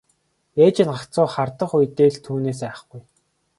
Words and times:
Ээж 0.63 0.75
нь 0.83 0.91
гагцхүү 0.95 1.27
хардах 1.33 1.71
үедээ 1.77 2.09
л 2.13 2.17
түүнээс 2.25 2.59
айхгүй. 2.69 3.01